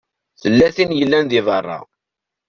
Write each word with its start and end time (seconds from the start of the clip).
Tella 0.41 0.67
tin 0.75 0.91
i 0.93 0.97
yellan 0.99 1.25
di 1.31 1.41
beṛṛa. 1.47 1.79